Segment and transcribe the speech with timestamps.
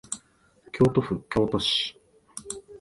[0.71, 1.95] 京都府京都市